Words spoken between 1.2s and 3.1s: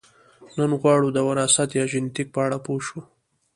وراثت یا ژنیتیک په اړه پوه شو